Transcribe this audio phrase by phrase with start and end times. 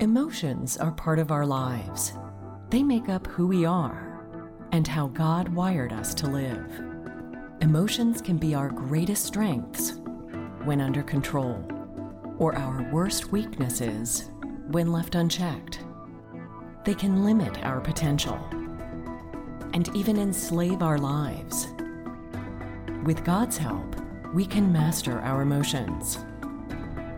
[0.00, 2.12] Emotions are part of our lives.
[2.68, 4.28] They make up who we are
[4.72, 6.70] and how God wired us to live.
[7.62, 9.98] Emotions can be our greatest strengths
[10.64, 11.64] when under control,
[12.36, 14.30] or our worst weaknesses
[14.66, 15.82] when left unchecked.
[16.84, 18.38] They can limit our potential
[19.72, 21.68] and even enslave our lives.
[23.06, 23.96] With God's help,
[24.34, 26.18] we can master our emotions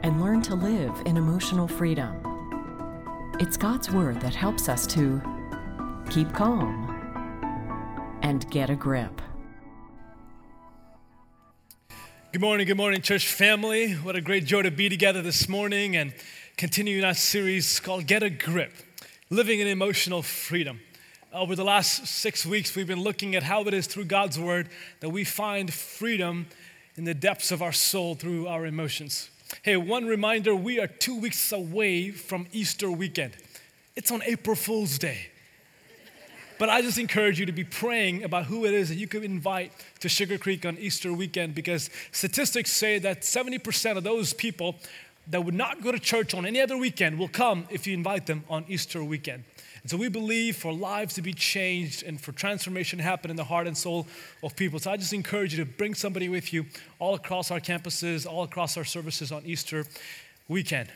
[0.04, 2.18] and learn to live in emotional freedom.
[3.41, 5.23] It's God's Word that helps us to
[6.10, 6.91] keep calm
[8.20, 9.23] and get a grip.
[12.33, 13.92] Good morning, good morning, church family.
[13.92, 16.12] What a great joy to be together this morning and
[16.56, 18.73] continuing our series called Get a Grip
[19.30, 20.80] Living in Emotional Freedom.
[21.33, 24.36] Uh, over the last six weeks, we've been looking at how it is through God's
[24.36, 26.48] Word that we find freedom
[26.97, 29.30] in the depths of our soul through our emotions.
[29.62, 33.33] Hey, one reminder we are two weeks away from Easter weekend.
[33.97, 35.29] It's on April Fool's Day.
[36.59, 39.25] But I just encourage you to be praying about who it is that you could
[39.25, 44.77] invite to Sugar Creek on Easter weekend because statistics say that 70% of those people
[45.31, 48.27] that would not go to church on any other weekend will come if you invite
[48.27, 49.45] them on Easter weekend.
[49.83, 53.37] And so we believe for lives to be changed and for transformation to happen in
[53.37, 54.06] the heart and soul
[54.43, 54.79] of people.
[54.79, 56.67] So I just encourage you to bring somebody with you
[56.99, 59.84] all across our campuses, all across our services on Easter
[60.49, 60.89] weekend.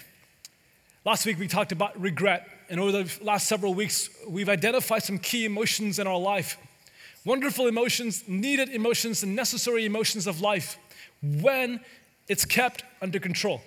[1.05, 5.19] Last week we talked about regret, and over the last several weeks we've identified some
[5.19, 6.57] key emotions in our life.
[7.25, 10.77] Wonderful emotions, needed emotions, and necessary emotions of life
[11.23, 11.81] when
[12.29, 13.61] it's kept under control.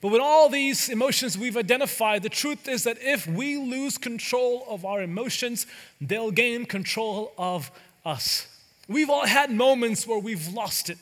[0.00, 4.64] But with all these emotions we've identified, the truth is that if we lose control
[4.68, 5.66] of our emotions,
[6.00, 7.70] they'll gain control of
[8.04, 8.46] us.
[8.88, 10.98] We've all had moments where we've lost it,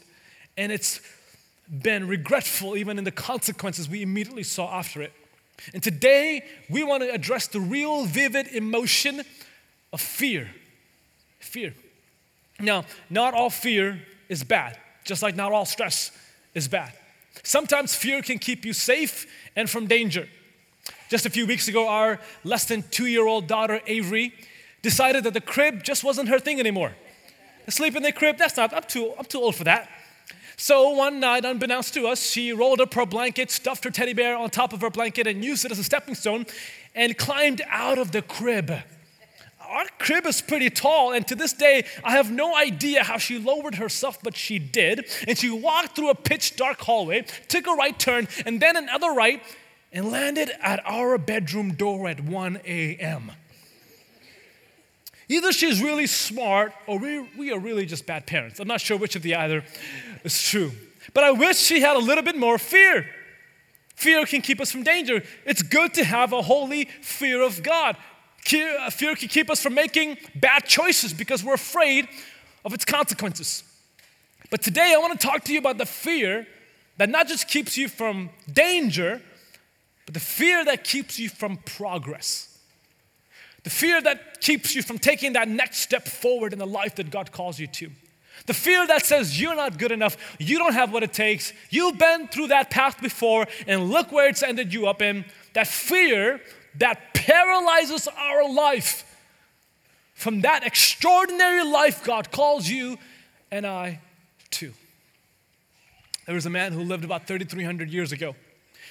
[0.57, 1.01] and it's
[1.71, 5.13] been regretful even in the consequences we immediately saw after it.
[5.75, 9.23] And today, we want to address the real vivid emotion
[9.93, 10.49] of fear.
[11.41, 11.75] Fear.
[12.61, 16.11] Now, not all fear is bad, just like not all stress
[16.55, 16.93] is bad.
[17.43, 19.27] Sometimes fear can keep you safe
[19.57, 20.29] and from danger.
[21.09, 24.35] Just a few weeks ago, our less than two year old daughter, Avery,
[24.83, 26.93] decided that the crib just wasn't her thing anymore.
[27.69, 29.89] Sleep in the crib, that's not, I'm too, I'm too old for that.
[30.57, 34.37] So one night, unbeknownst to us, she rolled up her blanket, stuffed her teddy bear
[34.37, 36.47] on top of her blanket, and used it as a stepping stone
[36.95, 38.73] and climbed out of the crib
[40.09, 43.75] crib is pretty tall, and to this day, I have no idea how she lowered
[43.75, 45.05] herself, but she did.
[45.27, 49.11] And she walked through a pitch dark hallway, took a right turn, and then another
[49.11, 49.43] right,
[49.93, 53.33] and landed at our bedroom door at 1 a.m.
[55.29, 58.61] Either she's really smart or we, we are really just bad parents.
[58.61, 59.63] I'm not sure which of the either
[60.25, 60.73] is true.
[61.13, 63.07] But I wish she had a little bit more fear.
[63.95, 65.23] Fear can keep us from danger.
[65.45, 67.99] It's good to have a holy fear of God.
[68.49, 72.09] Fear can keep us from making bad choices because we're afraid
[72.65, 73.63] of its consequences.
[74.51, 76.47] But today I want to talk to you about the fear
[76.97, 79.21] that not just keeps you from danger,
[80.07, 82.59] but the fear that keeps you from progress.
[83.65, 87.11] The fear that keeps you from taking that next step forward in the life that
[87.11, 87.91] God calls you to.
[88.47, 91.99] The fear that says you're not good enough, you don't have what it takes, you've
[91.99, 95.25] been through that path before, and look where it's ended you up in.
[95.53, 96.41] That fear
[96.77, 99.05] that paralyzes our life
[100.15, 102.99] from that extraordinary life God calls you
[103.51, 104.01] and I
[104.53, 104.73] to.
[106.27, 108.35] There was a man who lived about 3,300 years ago.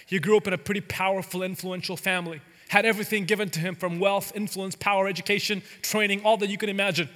[0.08, 4.00] He grew up in a pretty powerful, influential family, had everything given to him from
[4.00, 7.09] wealth, influence, power, education, training, all that you can imagine.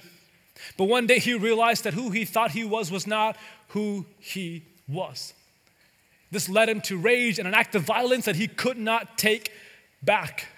[0.76, 3.36] But one day he realized that who he thought he was was not
[3.68, 5.32] who he was.
[6.30, 9.52] This led him to rage and an act of violence that he could not take
[10.02, 10.48] back.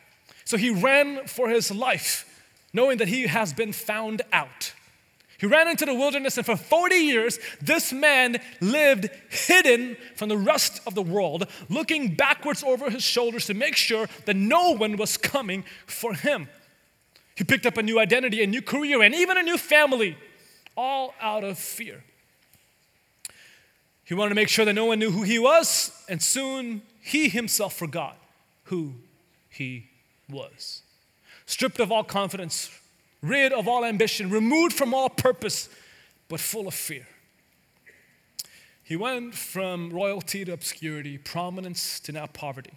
[0.44, 4.72] So he ran for his life, knowing that he has been found out.
[5.38, 10.38] He ran into the wilderness, and for 40 years, this man lived hidden from the
[10.38, 14.96] rest of the world, looking backwards over his shoulders to make sure that no one
[14.96, 16.49] was coming for him.
[17.35, 20.17] He picked up a new identity, a new career, and even a new family,
[20.76, 22.05] all out of fear.
[24.05, 27.29] He wanted to make sure that no one knew who he was, and soon he
[27.29, 28.17] himself forgot
[28.64, 28.94] who
[29.55, 29.89] he
[30.29, 30.83] was.
[31.47, 32.71] Stripped of all confidence,
[33.23, 35.69] rid of all ambition, removed from all purpose,
[36.29, 37.06] but full of fear.
[38.83, 42.73] He went from royalty to obscurity, prominence to now poverty.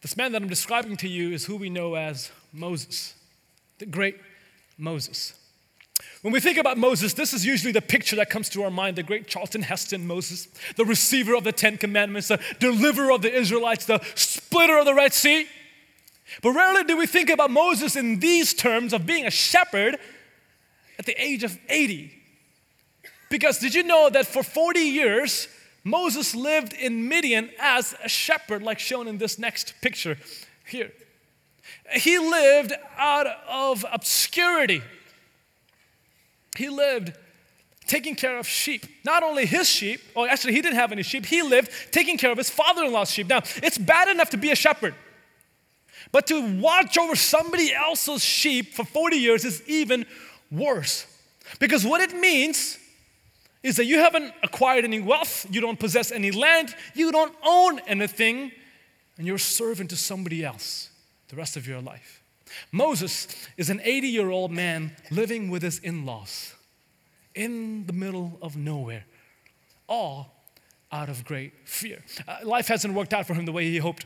[0.00, 3.14] This man that I'm describing to you is who we know as Moses,
[3.78, 4.16] the great
[4.78, 5.34] Moses.
[6.22, 8.96] When we think about Moses, this is usually the picture that comes to our mind
[8.96, 13.32] the great Charlton Heston Moses, the receiver of the Ten Commandments, the deliverer of the
[13.32, 15.46] Israelites, the splitter of the Red Sea.
[16.42, 19.98] But rarely do we think about Moses in these terms of being a shepherd
[21.00, 22.12] at the age of 80.
[23.30, 25.48] Because did you know that for 40 years,
[25.82, 30.18] Moses lived in Midian as a shepherd, like shown in this next picture
[30.66, 30.92] here?
[31.92, 34.82] He lived out of obscurity.
[36.60, 37.14] He lived
[37.86, 38.84] taking care of sheep.
[39.02, 42.30] Not only his sheep, or actually, he didn't have any sheep, he lived taking care
[42.30, 43.28] of his father in law's sheep.
[43.28, 44.94] Now, it's bad enough to be a shepherd,
[46.12, 50.04] but to watch over somebody else's sheep for 40 years is even
[50.50, 51.06] worse.
[51.58, 52.78] Because what it means
[53.62, 57.78] is that you haven't acquired any wealth, you don't possess any land, you don't own
[57.86, 58.52] anything,
[59.16, 60.90] and you're a servant to somebody else
[61.28, 62.19] the rest of your life.
[62.72, 66.54] Moses is an 80 year old man living with his in laws
[67.34, 69.04] in the middle of nowhere,
[69.88, 70.34] all
[70.92, 72.02] out of great fear.
[72.26, 74.04] Uh, life hasn't worked out for him the way he hoped.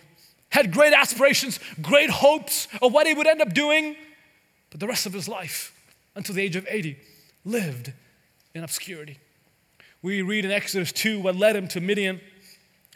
[0.51, 3.97] Had great aspirations, great hopes of what he would end up doing,
[4.71, 5.73] but the rest of his life,
[6.15, 6.97] until the age of 80,
[7.45, 7.93] lived
[8.55, 9.19] in obscurity.
[10.03, 12.21] We read in Exodus 2 what led him to Midian.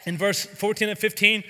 [0.05, 1.43] In verse 14 and 15,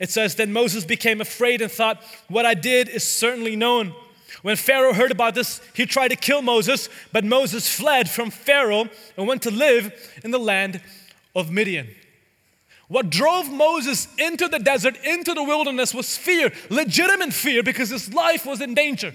[0.00, 3.94] it says, Then Moses became afraid and thought, What I did is certainly known.
[4.42, 8.88] When Pharaoh heard about this, he tried to kill Moses, but Moses fled from Pharaoh
[9.16, 9.92] and went to live
[10.22, 10.80] in the land
[11.34, 11.88] of Midian.
[12.88, 18.12] What drove Moses into the desert, into the wilderness, was fear, legitimate fear, because his
[18.12, 19.14] life was in danger.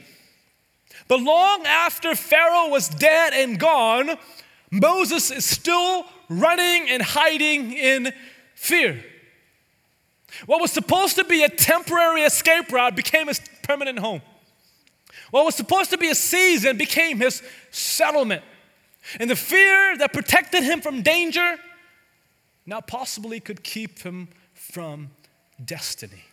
[1.08, 4.18] But long after Pharaoh was dead and gone,
[4.72, 8.12] Moses is still running and hiding in
[8.56, 9.04] fear.
[10.46, 14.22] What was supposed to be a temporary escape route became his permanent home.
[15.32, 18.44] What was supposed to be a season became his settlement.
[19.20, 21.58] And the fear that protected him from danger
[22.66, 25.10] now possibly could keep him from
[25.64, 26.24] destiny.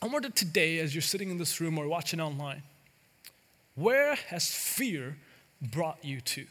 [0.00, 2.62] I wonder today, as you're sitting in this room or watching online,
[3.74, 5.16] where has fear
[5.60, 6.46] brought you to?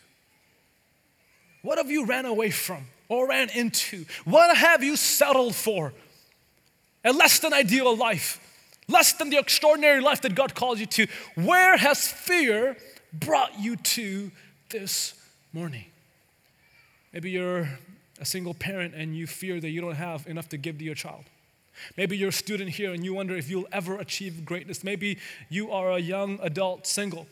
[1.63, 4.05] What have you ran away from or ran into?
[4.25, 5.91] What have you settled for?
[7.03, 8.39] A less than ideal life
[8.87, 11.07] less than the extraordinary life that God calls you to.
[11.35, 12.77] Where has fear
[13.11, 14.31] brought you to
[14.69, 15.13] this
[15.51, 15.85] morning?
[17.11, 17.69] Maybe you're
[18.19, 20.95] a single parent and you fear that you don't have enough to give to your
[20.95, 21.25] child.
[21.97, 24.83] Maybe you're a student here and you wonder if you'll ever achieve greatness.
[24.83, 25.17] Maybe
[25.49, 27.27] you are a young adult single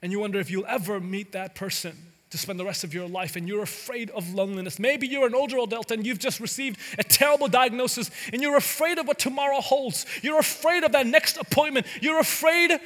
[0.00, 1.96] and you wonder if you'll ever meet that person
[2.30, 4.78] to spend the rest of your life and you're afraid of loneliness.
[4.78, 8.98] Maybe you're an older adult and you've just received a terrible diagnosis and you're afraid
[8.98, 10.04] of what tomorrow holds.
[10.22, 11.86] You're afraid of that next appointment.
[12.00, 12.78] You're afraid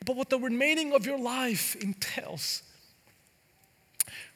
[0.00, 2.62] about what the remaining of your life entails.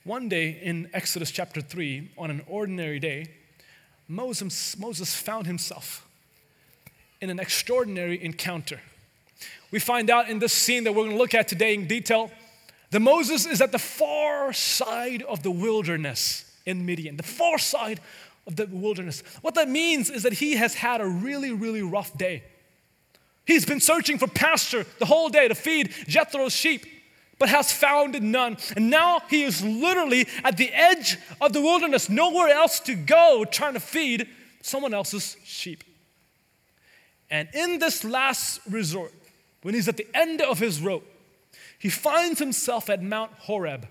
[0.05, 3.27] One day in Exodus chapter 3, on an ordinary day,
[4.09, 6.09] Moses, Moses found himself
[7.21, 8.81] in an extraordinary encounter.
[9.71, 12.31] We find out in this scene that we're going to look at today in detail
[12.91, 18.01] the Moses is at the far side of the wilderness in Midian, the far side
[18.47, 19.23] of the wilderness.
[19.43, 22.43] What that means is that he has had a really, really rough day.
[23.47, 26.85] He's been searching for pasture the whole day to feed Jethro's sheep,
[27.39, 28.57] but has found none.
[28.77, 33.45] And now he is literally at the edge of the wilderness, nowhere else to go,
[33.51, 34.29] trying to feed
[34.63, 35.85] someone else's sheep.
[37.31, 39.13] And in this last resort,
[39.63, 41.07] when he's at the end of his rope,
[41.79, 43.87] he finds himself at Mount Horeb,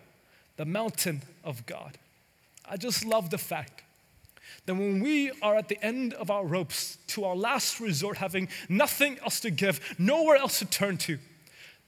[0.57, 1.97] the mountain of God.
[2.69, 3.83] I just love the fact
[4.65, 8.49] that when we are at the end of our ropes, to our last resort, having
[8.67, 11.17] nothing else to give, nowhere else to turn to,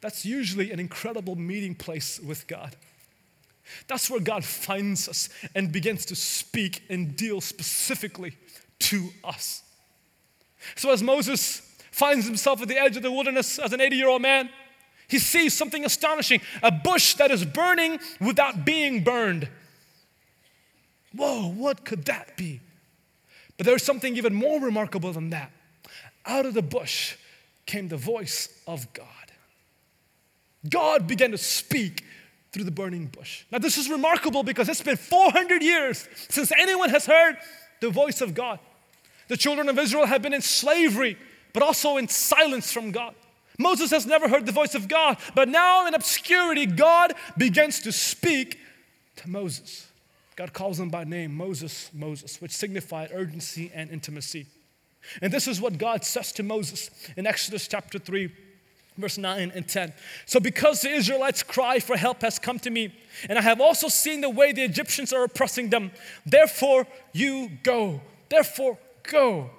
[0.01, 2.75] that's usually an incredible meeting place with God.
[3.88, 8.36] That's where God finds us and begins to speak and deal specifically
[8.79, 9.62] to us.
[10.75, 14.08] So, as Moses finds himself at the edge of the wilderness as an 80 year
[14.08, 14.50] old man,
[15.10, 19.50] he sees something astonishing a bush that is burning without being burned.
[21.13, 22.62] Whoa, what could that be?
[23.58, 25.51] But there's something even more remarkable than that.
[26.25, 27.18] Out of the bush
[27.66, 29.06] came the voice of God.
[30.70, 32.06] God began to speak
[32.51, 33.46] through the burning bush.
[33.51, 37.38] Now, this is remarkable because it's been 400 years since anyone has heard
[37.82, 38.60] the voice of God.
[39.28, 41.18] The children of Israel have been in slavery,
[41.54, 43.16] but also in silence from God.
[43.60, 47.92] Moses has never heard the voice of God, but now in obscurity, God begins to
[47.92, 48.58] speak
[49.18, 49.86] to Moses.
[50.38, 54.48] God calls him by name, Moses, Moses, which signified urgency and intimacy.
[55.22, 58.32] And this is what God says to Moses in Exodus chapter 3,
[58.98, 59.92] verse 9 and 10.
[60.25, 62.94] So, because the Israelites' cry for help has come to me,
[63.28, 65.92] and I have also seen the way the Egyptians are oppressing them,
[66.25, 68.00] therefore you go.
[68.30, 69.50] Therefore, go.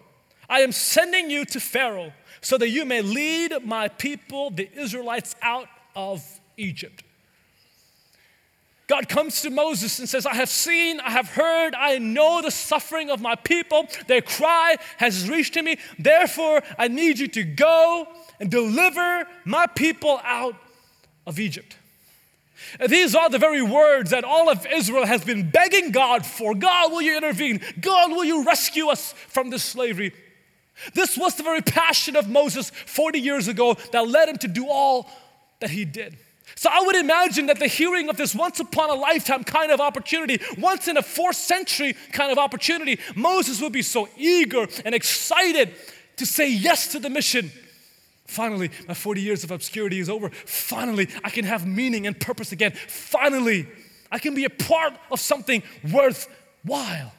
[0.49, 5.35] I am sending you to Pharaoh so that you may lead my people, the Israelites,
[5.43, 6.23] out of
[6.57, 7.03] Egypt.
[8.87, 12.51] God comes to Moses and says, I have seen, I have heard, I know the
[12.51, 13.87] suffering of my people.
[14.09, 15.77] Their cry has reached to me.
[15.97, 18.09] Therefore, I need you to go
[18.41, 20.57] and deliver my people out
[21.25, 21.77] of Egypt.
[22.85, 26.57] These are the very words that all of Israel has been begging God for.
[26.57, 27.61] God, will you intervene?
[27.81, 30.13] God, will you rescue us from this slavery?
[30.95, 34.67] This was the very passion of Moses 40 years ago that led him to do
[34.69, 35.09] all
[35.61, 36.17] that he did.
[36.57, 39.81] So I would imagine that the hearing of this once upon a lifetime kind of
[39.81, 44.95] opportunity, once in a fourth century kind of opportunity, Moses would be so eager and
[44.95, 45.75] excited
[46.17, 47.51] to say yes to the mission.
[48.27, 50.31] Finally, my 40 years of obscurity is over.
[50.31, 52.73] Finally, I can have meaning and purpose again.
[52.73, 53.67] Finally,
[54.13, 57.13] I can be a part of something worthwhile.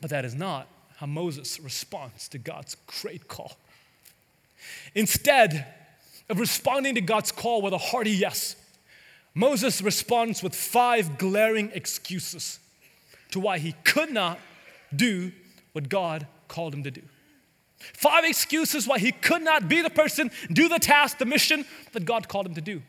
[0.00, 3.56] But that is not how Moses responds to God's great call.
[4.94, 5.66] Instead,
[6.28, 8.56] of responding to God's call with a hearty yes,
[9.34, 12.60] Moses responds with five glaring excuses
[13.32, 14.38] to why he could not
[14.94, 15.32] do
[15.72, 17.02] what God called him to do.
[17.78, 22.04] Five excuses why he could not be the person, do the task, the mission that
[22.04, 22.80] God called him to do.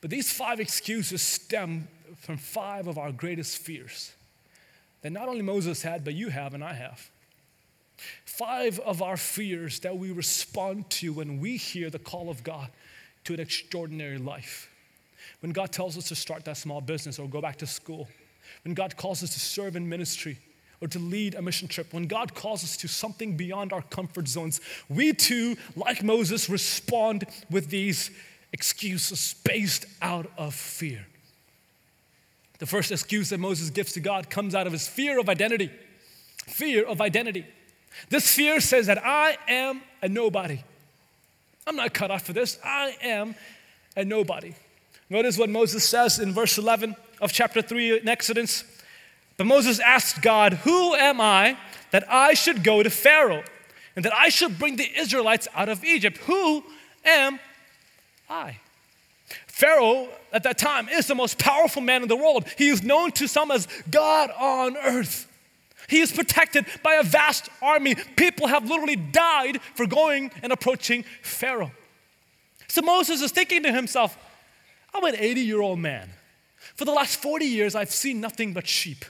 [0.00, 1.88] But these five excuses stem
[2.18, 4.12] from five of our greatest fears
[5.04, 7.10] that not only Moses had, but you have and I have.
[8.24, 12.70] Five of our fears that we respond to when we hear the call of God
[13.24, 14.70] to an extraordinary life.
[15.40, 18.08] When God tells us to start that small business or go back to school.
[18.64, 20.38] When God calls us to serve in ministry
[20.80, 21.92] or to lead a mission trip.
[21.92, 27.26] When God calls us to something beyond our comfort zones, we too, like Moses, respond
[27.50, 28.10] with these
[28.54, 31.04] excuses based out of fear.
[32.64, 35.70] The first excuse that Moses gives to God comes out of his fear of identity.
[36.46, 37.44] Fear of identity.
[38.08, 40.62] This fear says that I am a nobody.
[41.66, 42.58] I'm not cut off for this.
[42.64, 43.34] I am
[43.98, 44.54] a nobody.
[45.10, 48.64] Notice what Moses says in verse 11 of chapter 3 in Exodus.
[49.36, 51.58] But Moses asked God, Who am I
[51.90, 53.44] that I should go to Pharaoh
[53.94, 56.16] and that I should bring the Israelites out of Egypt?
[56.24, 56.64] Who
[57.04, 57.40] am
[58.30, 58.56] I?
[59.54, 62.44] Pharaoh at that time is the most powerful man in the world.
[62.58, 65.30] He is known to some as God on earth.
[65.88, 67.94] He is protected by a vast army.
[68.16, 71.70] People have literally died for going and approaching Pharaoh.
[72.66, 74.18] So Moses is thinking to himself,
[74.92, 76.10] I'm an 80 year old man.
[76.74, 79.04] For the last 40 years, I've seen nothing but sheep.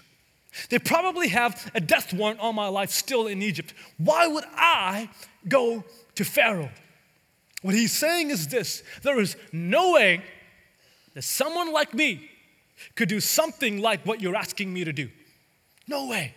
[0.68, 3.72] They probably have a death warrant on my life still in Egypt.
[3.96, 5.08] Why would I
[5.48, 5.84] go
[6.16, 6.68] to Pharaoh?
[7.64, 10.22] What he's saying is this there is no way
[11.14, 12.28] that someone like me
[12.94, 15.08] could do something like what you're asking me to do.
[15.88, 16.34] No way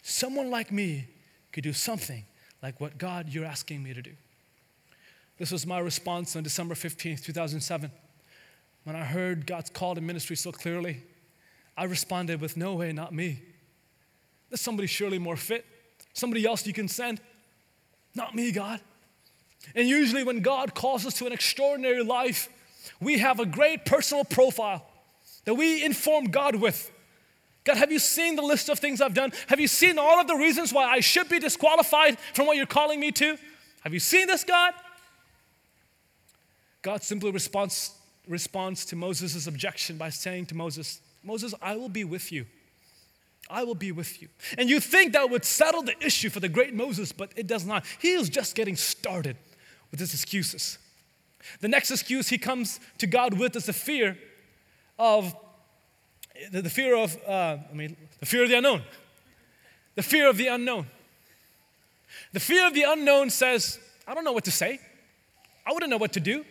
[0.00, 1.06] someone like me
[1.52, 2.24] could do something
[2.62, 4.12] like what God you're asking me to do.
[5.36, 7.90] This was my response on December 15th, 2007.
[8.84, 11.02] When I heard God's call to ministry so clearly,
[11.76, 13.42] I responded with, No way, not me.
[14.48, 15.66] There's somebody surely more fit,
[16.14, 17.20] somebody else you can send.
[18.14, 18.80] Not me, God.
[19.74, 22.48] And usually, when God calls us to an extraordinary life,
[23.00, 24.86] we have a great personal profile
[25.44, 26.90] that we inform God with.
[27.64, 29.32] God, have you seen the list of things I've done?
[29.48, 32.66] Have you seen all of the reasons why I should be disqualified from what you're
[32.66, 33.36] calling me to?
[33.82, 34.72] Have you seen this, God?
[36.82, 37.92] God simply responds,
[38.26, 42.46] responds to Moses' objection by saying to Moses, Moses, I will be with you.
[43.50, 44.28] I will be with you.
[44.56, 47.64] And you think that would settle the issue for the great Moses, but it does
[47.64, 47.84] not.
[47.98, 49.36] He is just getting started
[49.90, 50.78] with his excuses.
[51.60, 54.18] The next excuse he comes to God with is the fear
[54.98, 55.34] of
[56.52, 58.82] the, fear of, uh, I mean, the fear of the unknown.
[59.96, 60.86] The fear of the unknown.
[62.32, 64.78] The fear of the unknown says, I don't know what to say.
[65.66, 66.44] I wouldn't know what to do.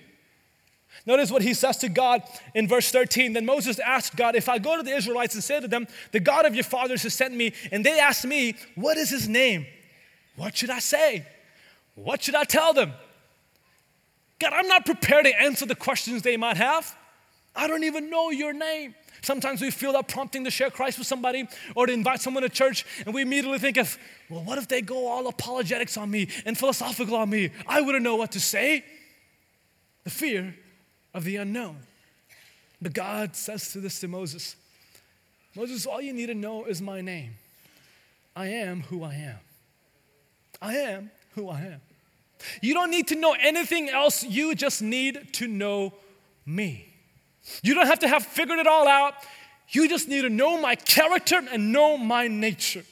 [1.05, 3.33] Notice what he says to God in verse 13.
[3.33, 6.19] Then Moses asked God, If I go to the Israelites and say to them, The
[6.19, 9.65] God of your fathers has sent me, and they ask me, What is his name?
[10.35, 11.25] What should I say?
[11.95, 12.93] What should I tell them?
[14.39, 16.95] God, I'm not prepared to answer the questions they might have.
[17.55, 18.93] I don't even know your name.
[19.23, 22.49] Sometimes we feel that prompting to share Christ with somebody or to invite someone to
[22.49, 23.97] church, and we immediately think of,
[24.29, 27.49] well, what if they go all apologetics on me and philosophical on me?
[27.67, 28.85] I wouldn't know what to say.
[30.03, 30.55] The fear
[31.13, 31.77] of the unknown.
[32.79, 34.55] But God says to this to Moses
[35.55, 37.31] Moses, all you need to know is my name.
[38.35, 39.39] I am who I am.
[40.61, 41.81] I am who I am.
[42.61, 45.93] You don't need to know anything else, you just need to know
[46.45, 46.93] me.
[47.63, 49.13] You don't have to have figured it all out.
[49.69, 52.83] You just need to know my character and know my nature.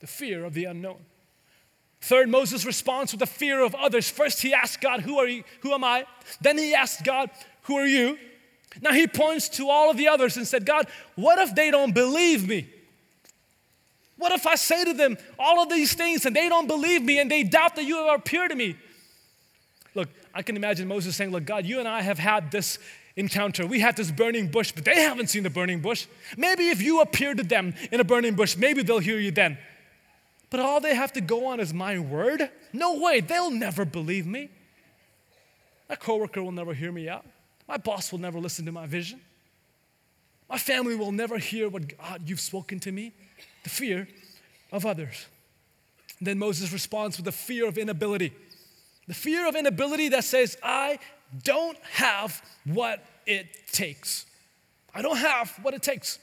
[0.00, 0.98] the fear of the unknown.
[2.00, 4.08] Third, Moses responds with the fear of others.
[4.08, 5.44] First, he asked God, Who are you?
[5.60, 6.06] Who am I?
[6.40, 7.30] Then he asked God,
[7.62, 8.18] Who are you?
[8.80, 10.86] Now he points to all of the others and said, God,
[11.16, 12.68] what if they don't believe me?
[14.20, 17.18] What if I say to them all of these things and they don't believe me
[17.20, 18.76] and they doubt that you have appeared to me?
[19.94, 22.78] Look, I can imagine Moses saying, Look, God, you and I have had this
[23.16, 23.66] encounter.
[23.66, 26.06] We had this burning bush, but they haven't seen the burning bush.
[26.36, 29.56] Maybe if you appear to them in a burning bush, maybe they'll hear you then.
[30.50, 32.50] But all they have to go on is my word?
[32.74, 34.50] No way, they'll never believe me.
[35.88, 37.24] My coworker will never hear me out.
[37.66, 39.18] My boss will never listen to my vision.
[40.46, 43.14] My family will never hear what God you've spoken to me.
[43.62, 44.08] The fear
[44.72, 45.26] of others.
[46.20, 48.32] Then Moses responds with the fear of inability.
[49.08, 50.98] The fear of inability that says, I
[51.42, 54.26] don't have what it takes.
[54.94, 56.18] I don't have what it takes.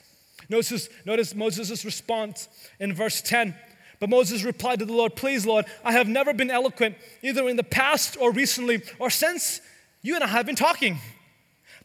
[0.50, 2.48] Notice, notice Moses' response
[2.79, 3.56] in verse 10.
[4.00, 7.56] But Moses replied to the Lord, Please, Lord, I have never been eloquent, either in
[7.56, 9.60] the past or recently, or since
[10.03, 11.00] you and I have been talking,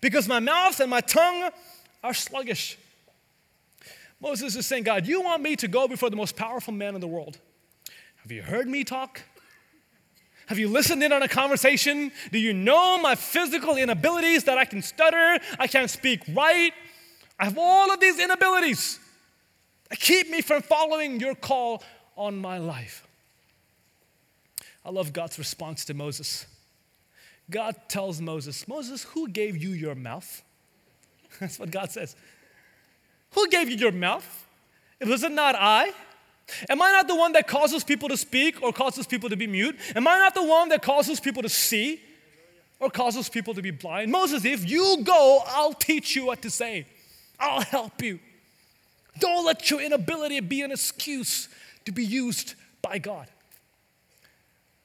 [0.00, 1.50] because my mouth and my tongue
[2.04, 2.76] are sluggish.
[4.22, 7.00] Moses is saying, God, you want me to go before the most powerful man in
[7.00, 7.38] the world.
[8.22, 9.20] Have you heard me talk?
[10.46, 12.12] Have you listened in on a conversation?
[12.30, 15.40] Do you know my physical inabilities that I can stutter?
[15.58, 16.72] I can't speak right?
[17.36, 19.00] I have all of these inabilities
[19.90, 21.82] that keep me from following your call
[22.16, 23.08] on my life.
[24.84, 26.46] I love God's response to Moses.
[27.50, 30.42] God tells Moses, Moses, who gave you your mouth?
[31.40, 32.14] That's what God says.
[33.32, 34.46] Who gave you your mouth?
[35.00, 35.92] Was it not I?
[36.68, 39.46] Am I not the one that causes people to speak or causes people to be
[39.46, 39.78] mute?
[39.94, 42.00] Am I not the one that causes people to see
[42.78, 44.10] or causes people to be blind?
[44.10, 46.86] Moses, if you go, I'll teach you what to say.
[47.38, 48.18] I'll help you.
[49.18, 51.48] Don't let your inability be an excuse
[51.84, 53.28] to be used by God.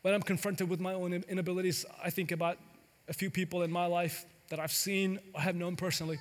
[0.01, 2.57] When I'm confronted with my own inabilities, I think about
[3.09, 6.17] a few people in my life that I've seen or have known personally.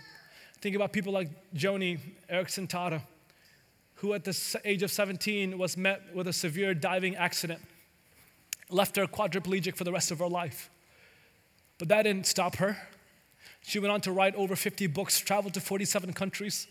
[0.61, 1.99] Think about people like Joni
[2.31, 3.03] Eareckson Tada
[3.97, 7.61] who at the age of 17 was met with a severe diving accident,
[8.69, 10.71] left her quadriplegic for the rest of her life.
[11.79, 12.77] But that didn't stop her.
[13.63, 16.69] She went on to write over 50 books, traveled to 47 countries,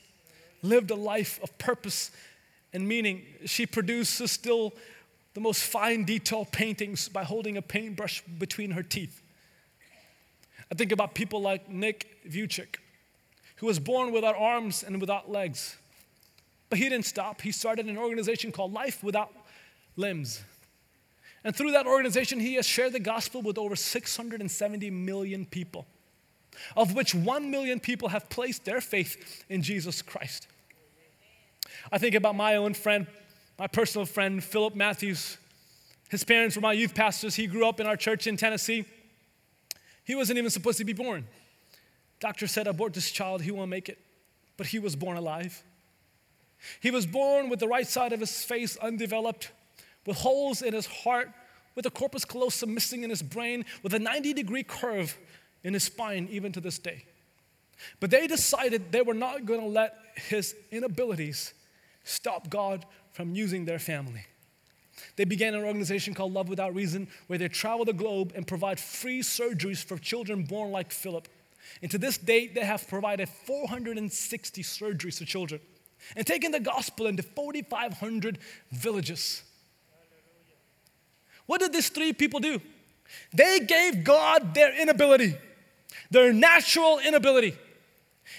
[0.62, 2.12] lived a life of purpose
[2.74, 3.24] and meaning.
[3.46, 4.74] She produces still
[5.34, 9.22] the most fine detail paintings by holding a paintbrush between her teeth.
[10.72, 12.78] I think about people like Nick Vujicic,
[13.58, 15.78] who was born without arms and without legs.
[16.70, 17.42] But he didn't stop.
[17.42, 19.32] He started an organization called Life Without
[19.96, 20.44] Limbs.
[21.44, 25.86] And through that organization, he has shared the gospel with over 670 million people,
[26.76, 30.48] of which 1 million people have placed their faith in Jesus Christ.
[31.92, 33.06] I think about my own friend,
[33.60, 35.38] my personal friend, Philip Matthews.
[36.10, 37.36] His parents were my youth pastors.
[37.36, 38.86] He grew up in our church in Tennessee.
[40.04, 41.28] He wasn't even supposed to be born.
[42.20, 44.00] Doctor said, abort this child, he won't make it.
[44.58, 45.64] But he was born alive.
[46.80, 49.52] He was born with the right side of his face undeveloped,
[50.06, 51.30] with holes in his heart,
[51.76, 55.18] with a corpus callosum missing in his brain, with a 90 degree curve
[55.64, 57.04] in his spine, even to this day.
[58.00, 61.54] But they decided they were not going to let his inabilities
[62.04, 64.26] stop God from using their family.
[65.18, 68.80] They began an organization called Love Without Reason, where they travel the globe and provide
[68.80, 71.28] free surgeries for children born like Philip.
[71.82, 75.62] And to this date, they have provided 460 surgeries to children
[76.16, 78.38] and taken the gospel into 4,500
[78.72, 79.44] villages.
[81.46, 82.62] What did these three people do?
[83.34, 85.36] They gave God their inability,
[86.10, 87.56] their natural inability,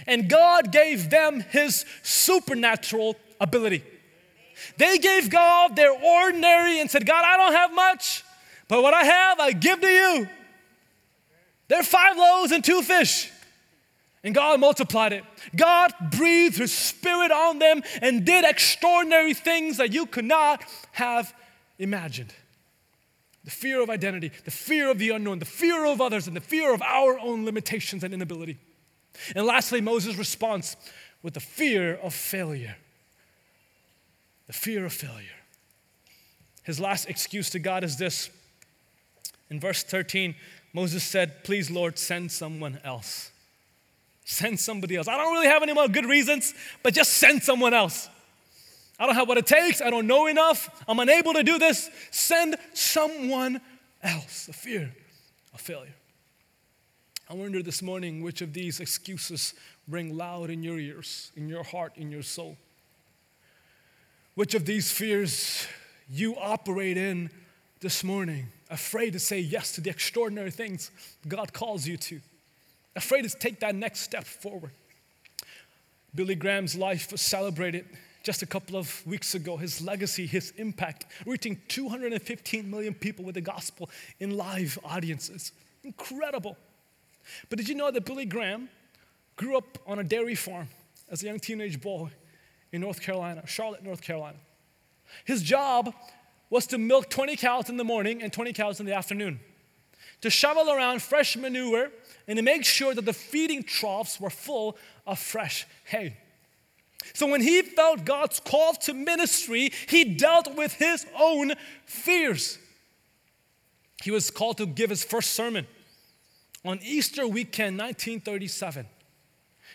[0.07, 3.85] and God gave them his supernatural ability.
[4.77, 8.25] They gave God their ordinary and said, God, I don't have much,
[8.69, 10.29] but what I have, I give to you.
[11.69, 13.31] There are five loaves and two fish.
[14.23, 15.25] And God multiplied it.
[15.55, 21.33] God breathed His Spirit on them and did extraordinary things that you could not have
[21.79, 22.35] imagined.
[23.45, 26.41] The fear of identity, the fear of the unknown, the fear of others, and the
[26.41, 28.59] fear of our own limitations and inability.
[29.37, 30.77] And lastly, Moses' response
[31.23, 32.77] with the fear of failure.
[34.49, 35.29] The fear of failure.
[36.65, 38.31] His last excuse to God is this.
[39.49, 40.35] In verse 13,
[40.73, 43.31] Moses said, Please, Lord, send someone else.
[44.25, 45.09] Send somebody else.
[45.09, 46.53] I don't really have any more good reasons,
[46.83, 48.09] but just send someone else.
[48.99, 49.81] I don't have what it takes.
[49.81, 50.85] I don't know enough.
[50.89, 51.91] I'm unable to do this.
[52.11, 53.61] Send someone
[54.03, 54.47] else.
[54.47, 54.93] The fear
[55.55, 55.95] of failure.
[57.29, 59.55] I wonder this morning which of these excuses
[59.89, 62.57] ring loud in your ears, in your heart, in your soul.
[64.35, 65.67] Which of these fears
[66.11, 67.31] you operate in
[67.81, 68.49] this morning?
[68.71, 70.91] Afraid to say yes to the extraordinary things
[71.29, 72.21] God calls you to.
[72.97, 74.73] Afraid to take that next step forward.
[76.15, 77.85] Billy Graham's life was celebrated
[78.23, 79.57] just a couple of weeks ago.
[79.57, 85.53] His legacy, his impact, reaching 215 million people with the gospel in live audiences.
[85.85, 86.57] Incredible.
[87.49, 88.69] But did you know that Billy Graham
[89.37, 90.69] grew up on a dairy farm
[91.09, 92.09] as a young teenage boy
[92.73, 94.39] in North Carolina, Charlotte, North Carolina?
[95.25, 95.95] His job
[96.51, 99.41] was to milk 20 cows in the morning and 20 cows in the afternoon,
[100.21, 101.91] to shovel around fresh manure
[102.27, 106.17] and to make sure that the feeding troughs were full of fresh hay.
[107.15, 111.53] So when he felt God's call to ministry, he dealt with his own
[111.85, 112.59] fears.
[114.03, 115.67] He was called to give his first sermon
[116.65, 118.87] on Easter weekend 1937.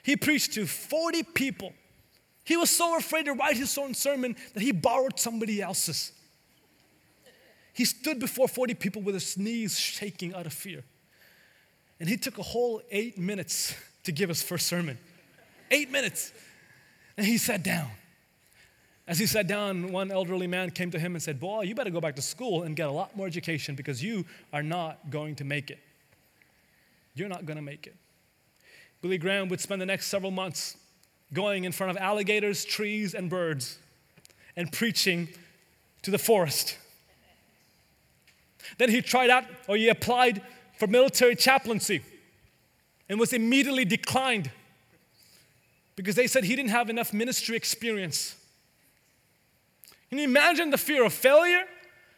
[0.04, 1.74] He preached to 40 people.
[2.44, 6.12] He was so afraid to write his own sermon that he borrowed somebody else's.
[7.74, 10.84] He stood before 40 people with his knees shaking out of fear.
[12.00, 14.98] And he took a whole eight minutes to give his first sermon.
[15.70, 16.34] Eight minutes.
[17.18, 17.90] And he sat down.
[19.08, 21.90] As he sat down, one elderly man came to him and said, Boy, you better
[21.90, 25.36] go back to school and get a lot more education because you are not going
[25.36, 25.80] to make it.
[27.14, 27.96] You're not going to make it.
[29.02, 30.78] Billy Graham would spend the next several months
[31.34, 33.80] going in front of alligators, trees, and birds
[34.56, 35.28] and preaching
[36.04, 36.78] to the forest.
[38.78, 40.42] Then he tried out, or he applied
[40.78, 42.02] for military chaplaincy
[43.10, 44.50] and was immediately declined
[45.96, 48.36] because they said he didn't have enough ministry experience.
[50.10, 51.64] Can you imagine the fear of failure?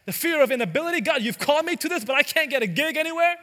[0.06, 1.00] The fear of inability?
[1.00, 3.36] God, you've called me to this, but I can't get a gig anywhere?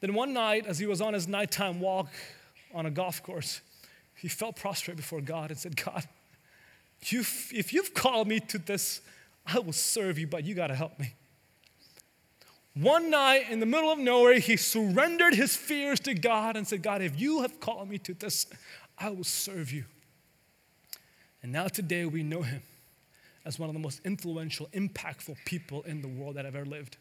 [0.00, 2.08] then one night, as he was on his nighttime walk
[2.72, 3.60] on a golf course,
[4.14, 6.04] he fell prostrate before God and said, God,
[7.06, 9.00] you've, if you've called me to this,
[9.48, 11.14] I will serve you, but you got to help me.
[12.74, 16.82] One night in the middle of nowhere, he surrendered his fears to God and said,
[16.82, 18.46] God, if you have called me to this,
[18.98, 19.84] I will serve you.
[21.42, 22.62] And now today we know him
[23.44, 26.98] as one of the most influential, impactful people in the world that have ever lived.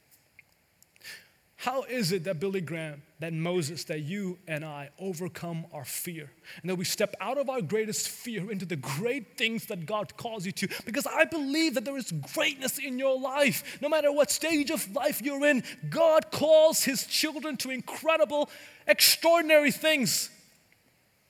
[1.60, 6.30] How is it that Billy Graham, that Moses, that you and I overcome our fear
[6.62, 10.16] and that we step out of our greatest fear into the great things that God
[10.18, 10.68] calls you to?
[10.86, 13.80] Because I believe that there is greatness in your life.
[13.82, 18.52] No matter what stage of life you're in, God calls his children to incredible,
[18.86, 20.30] extraordinary things.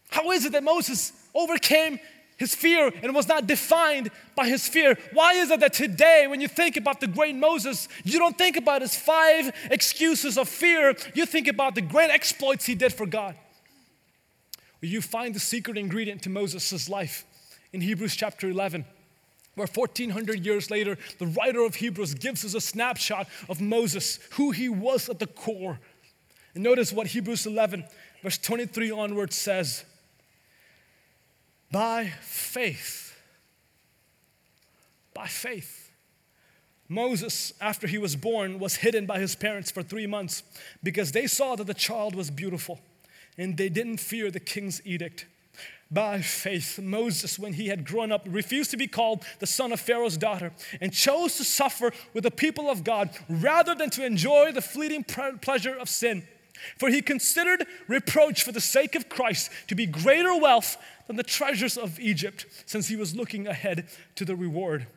[0.09, 2.01] How is it that Moses overcame
[2.37, 4.97] his fear and was not defined by his fear.
[5.11, 8.57] Why is it that today, when you think about the great Moses, you don't think
[8.57, 13.05] about his five excuses of fear, you think about the great exploits he did for
[13.05, 13.35] God?
[14.81, 17.25] Well, you find the secret ingredient to Moses' life
[17.73, 18.85] in Hebrews chapter 11,
[19.55, 24.51] where 1400 years later, the writer of Hebrews gives us a snapshot of Moses, who
[24.51, 25.79] he was at the core.
[26.53, 27.85] And notice what Hebrews 11,
[28.21, 29.83] verse 23 onwards says
[31.71, 33.17] by faith.
[35.13, 35.91] By faith.
[36.89, 40.43] Moses, after he was born, was hidden by his parents for three months
[40.81, 42.79] because they saw that the child was beautiful
[43.37, 45.25] and they didn't fear the king's edict.
[45.89, 49.79] By faith, Moses, when he had grown up, refused to be called the son of
[49.79, 50.51] Pharaoh's daughter
[50.81, 55.05] and chose to suffer with the people of God rather than to enjoy the fleeting
[55.41, 56.27] pleasure of sin.
[56.77, 61.23] For he considered reproach for the sake of Christ to be greater wealth than the
[61.23, 64.87] treasures of Egypt, since he was looking ahead to the reward.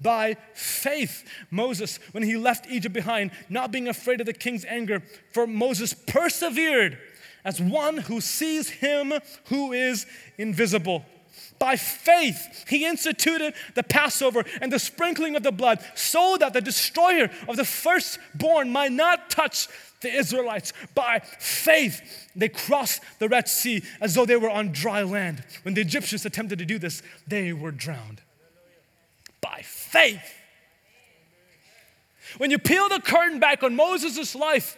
[0.00, 5.02] By faith, Moses, when he left Egypt behind, not being afraid of the king's anger,
[5.32, 6.98] for Moses persevered
[7.44, 9.12] as one who sees him
[9.46, 10.06] who is
[10.38, 11.04] invisible.
[11.58, 16.60] By faith, he instituted the Passover and the sprinkling of the blood so that the
[16.60, 19.68] destroyer of the firstborn might not touch
[20.04, 25.02] the Israelites, by faith, they crossed the Red Sea as though they were on dry
[25.02, 25.42] land.
[25.62, 28.20] When the Egyptians attempted to do this, they were drowned.
[29.40, 30.34] By faith.
[32.36, 34.76] When you peel the curtain back on Moses' life,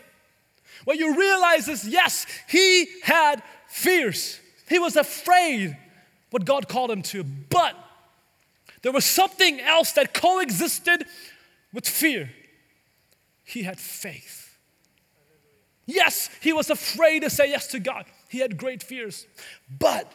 [0.85, 4.39] what you realize is yes, he had fears.
[4.69, 5.77] He was afraid
[6.31, 7.77] what God called him to, but
[8.83, 11.05] there was something else that coexisted
[11.73, 12.31] with fear.
[13.45, 14.57] He had faith.
[15.87, 18.07] Yes, he was afraid to say yes to God.
[18.29, 19.27] He had great fears.
[19.79, 20.13] But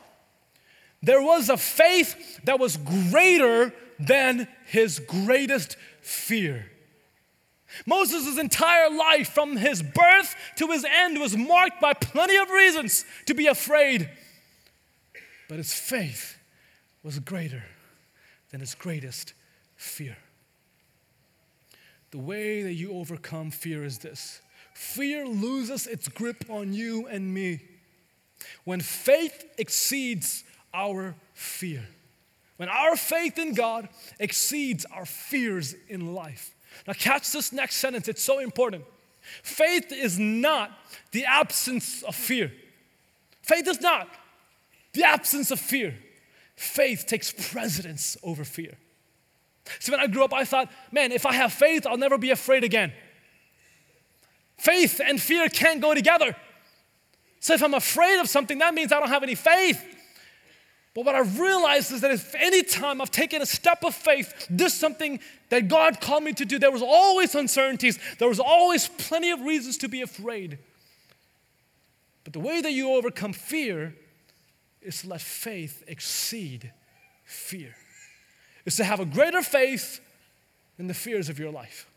[1.01, 6.65] there was a faith that was greater than his greatest fear.
[7.85, 13.05] Moses' entire life, from his birth to his end, was marked by plenty of reasons
[13.27, 14.09] to be afraid.
[15.51, 16.37] But his faith
[17.03, 17.65] was greater
[18.51, 19.33] than his greatest
[19.75, 20.15] fear.
[22.11, 24.39] The way that you overcome fear is this
[24.73, 27.59] fear loses its grip on you and me
[28.63, 31.85] when faith exceeds our fear.
[32.55, 33.89] When our faith in God
[34.21, 36.55] exceeds our fears in life.
[36.87, 38.85] Now, catch this next sentence, it's so important.
[39.43, 40.71] Faith is not
[41.11, 42.53] the absence of fear.
[43.41, 44.07] Faith is not
[44.93, 45.95] the absence of fear.
[46.55, 48.77] Faith takes precedence over fear.
[49.79, 52.31] See, when I grew up, I thought, man, if I have faith, I'll never be
[52.31, 52.93] afraid again.
[54.57, 56.35] Faith and fear can't go together.
[57.39, 59.83] So if I'm afraid of something, that means I don't have any faith.
[60.93, 64.45] But what I realized is that if any time I've taken a step of faith,
[64.49, 68.89] this something that God called me to do, there was always uncertainties, there was always
[68.89, 70.59] plenty of reasons to be afraid.
[72.23, 73.95] But the way that you overcome fear
[74.81, 76.71] is to let faith exceed
[77.25, 77.75] fear.
[78.65, 79.99] Is to have a greater faith
[80.77, 81.87] than the fears of your life.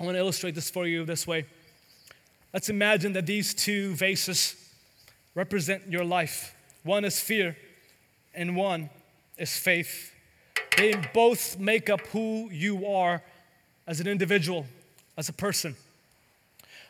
[0.00, 1.46] I want to illustrate this for you this way.
[2.52, 4.56] Let's imagine that these two vases
[5.34, 6.54] represent your life.
[6.82, 7.56] One is fear,
[8.34, 8.90] and one
[9.38, 10.12] is faith.
[10.76, 13.22] They both make up who you are
[13.86, 14.66] as an individual,
[15.16, 15.76] as a person.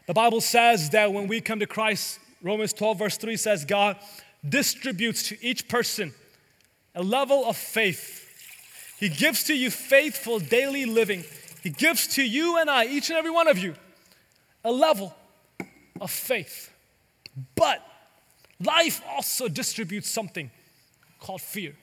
[0.07, 3.97] The Bible says that when we come to Christ, Romans 12, verse 3 says, God
[4.49, 6.13] distributes to each person
[6.95, 8.29] a level of faith.
[8.99, 11.25] He gives to you faithful daily living.
[11.63, 13.75] He gives to you and I, each and every one of you,
[14.65, 15.15] a level
[16.01, 16.71] of faith.
[17.55, 17.83] But
[18.63, 20.51] life also distributes something
[21.19, 21.75] called fear.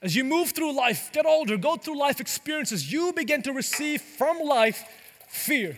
[0.00, 4.00] As you move through life, get older, go through life experiences, you begin to receive
[4.00, 4.84] from life
[5.28, 5.76] fear.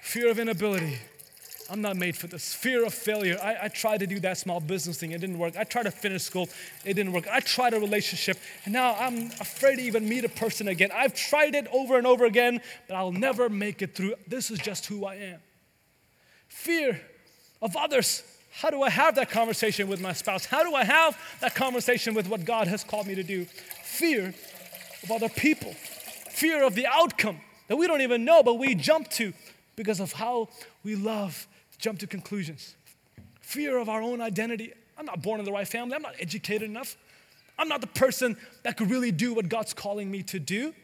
[0.00, 0.98] Fear of inability.
[1.70, 2.52] I'm not made for this.
[2.52, 3.38] Fear of failure.
[3.40, 5.56] I, I, tried to do that small business thing, it didn't work.
[5.56, 6.48] I tried to finish school,
[6.84, 7.28] it didn't work.
[7.30, 10.90] I tried a relationship, and now I'm afraid to even meet a person again.
[10.92, 14.14] I've tried it over and over again, but I'll never make it through.
[14.26, 15.38] This is just who I am.
[16.48, 17.00] Fear
[17.62, 18.24] of others.
[18.52, 20.44] How do I have that conversation with my spouse?
[20.44, 23.44] How do I have that conversation with what God has called me to do?
[23.84, 24.34] Fear
[25.04, 29.08] of other people, fear of the outcome that we don't even know, but we jump
[29.10, 29.32] to
[29.76, 30.48] because of how
[30.82, 31.46] we love
[31.80, 32.76] jump to conclusions.
[33.40, 34.72] Fear of our own identity.
[34.96, 36.96] I'm not born in the right family, I'm not educated enough.
[37.58, 40.74] I'm not the person that could really do what God's calling me to do.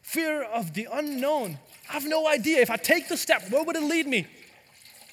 [0.00, 1.58] Fear of the unknown.
[1.88, 2.60] I have no idea.
[2.60, 4.26] If I take the step, where would it lead me?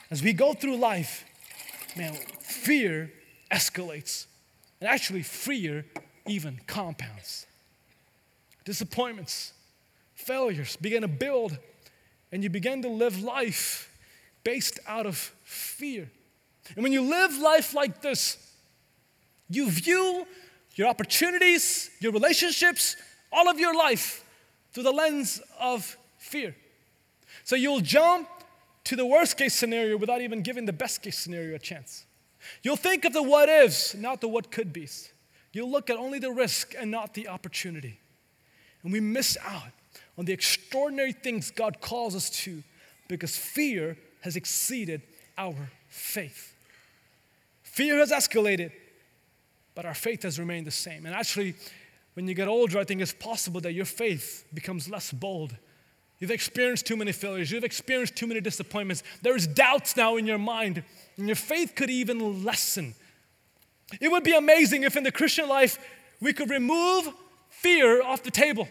[0.09, 1.25] As we go through life,
[1.97, 3.11] man, fear
[3.51, 4.27] escalates.
[4.79, 5.85] And actually, fear
[6.25, 7.45] even compounds.
[8.63, 9.51] Disappointments,
[10.15, 11.57] failures begin to build,
[12.31, 13.88] and you begin to live life
[14.49, 16.09] based out of fear.
[16.75, 18.35] And when you live life like this,
[19.47, 20.25] you view
[20.73, 22.95] your opportunities, your relationships,
[23.31, 24.25] all of your life
[24.71, 26.55] through the lens of fear.
[27.43, 28.27] So you'll jump
[28.85, 32.07] to the worst case scenario without even giving the best case scenario a chance.
[32.63, 35.11] You'll think of the what ifs, not the what could be's.
[35.53, 37.99] You'll look at only the risk and not the opportunity.
[38.81, 39.73] And we miss out
[40.17, 42.63] on the extraordinary things God calls us to
[43.07, 45.01] because fear has exceeded
[45.37, 46.55] our faith.
[47.63, 48.71] Fear has escalated,
[49.75, 51.05] but our faith has remained the same.
[51.05, 51.55] And actually,
[52.13, 55.55] when you get older, I think it's possible that your faith becomes less bold
[56.19, 57.49] You've experienced too many failures.
[57.49, 59.03] You've experienced too many disappointments.
[59.21, 60.83] There's doubts now in your mind,
[61.17, 62.93] and your faith could even lessen.
[64.01, 65.79] It would be amazing if in the Christian life
[66.19, 67.09] we could remove
[67.49, 68.67] fear off the table.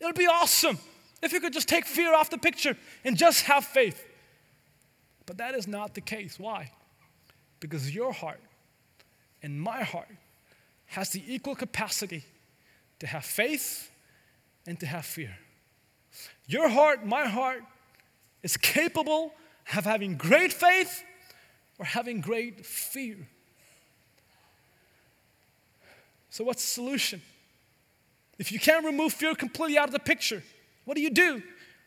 [0.00, 0.78] It would be awesome
[1.22, 4.04] if you could just take fear off the picture and just have faith.
[5.28, 6.38] But that is not the case.
[6.38, 6.72] Why?
[7.60, 8.40] Because your heart
[9.42, 10.08] and my heart
[10.86, 12.24] has the equal capacity
[13.00, 13.90] to have faith
[14.66, 15.36] and to have fear.
[16.46, 17.62] Your heart, my heart,
[18.42, 19.34] is capable
[19.76, 21.04] of having great faith
[21.78, 23.18] or having great fear.
[26.30, 27.20] So, what's the solution?
[28.38, 30.42] If you can't remove fear completely out of the picture,
[30.86, 31.42] what do you do?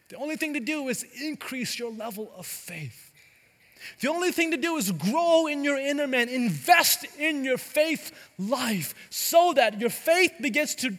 [0.09, 3.10] The only thing to do is increase your level of faith.
[3.99, 8.11] The only thing to do is grow in your inner man, invest in your faith
[8.37, 10.97] life so that your faith begins to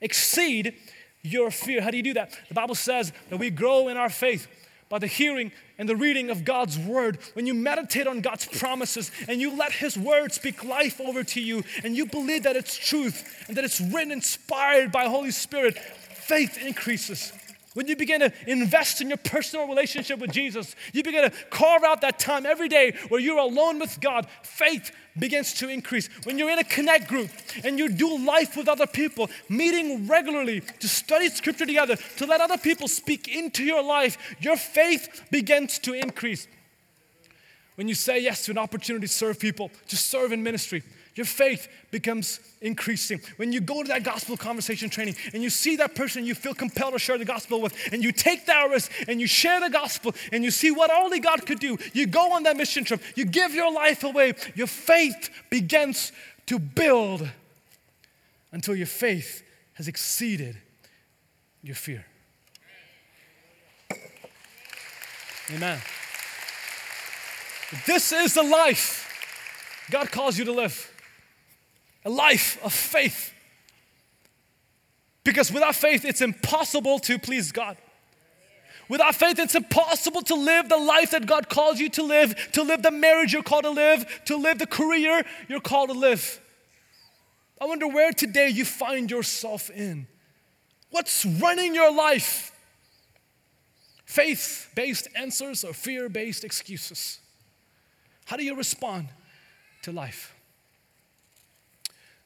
[0.00, 0.74] exceed
[1.22, 1.80] your fear.
[1.80, 2.36] How do you do that?
[2.48, 4.46] The Bible says that we grow in our faith
[4.88, 7.18] by the hearing and the reading of God's word.
[7.32, 11.40] When you meditate on God's promises and you let His word speak life over to
[11.40, 15.78] you and you believe that it's truth and that it's written, inspired by Holy Spirit,
[15.78, 17.32] faith increases.
[17.74, 21.82] When you begin to invest in your personal relationship with Jesus, you begin to carve
[21.82, 26.08] out that time every day where you're alone with God, faith begins to increase.
[26.22, 27.30] When you're in a connect group
[27.64, 32.40] and you do life with other people, meeting regularly to study scripture together, to let
[32.40, 36.46] other people speak into your life, your faith begins to increase.
[37.74, 40.84] When you say yes to an opportunity to serve people, to serve in ministry,
[41.14, 43.20] your faith becomes increasing.
[43.36, 46.54] When you go to that gospel conversation training and you see that person you feel
[46.54, 49.70] compelled to share the gospel with, and you take that risk and you share the
[49.70, 53.00] gospel and you see what only God could do, you go on that mission trip,
[53.14, 56.10] you give your life away, your faith begins
[56.46, 57.28] to build
[58.50, 59.42] until your faith
[59.74, 60.56] has exceeded
[61.62, 62.04] your fear.
[65.54, 65.78] Amen.
[67.86, 69.02] This is the life
[69.90, 70.93] God calls you to live
[72.04, 73.32] a life of faith.
[75.24, 77.76] Because without faith, it's impossible to please God.
[78.88, 82.62] Without faith, it's impossible to live the life that God calls you to live, to
[82.62, 86.40] live the marriage you're called to live, to live the career you're called to live.
[87.60, 90.06] I wonder where today you find yourself in.
[90.90, 92.52] What's running your life?
[94.04, 97.20] Faith based answers or fear based excuses?
[98.26, 99.08] How do you respond
[99.82, 100.34] to life?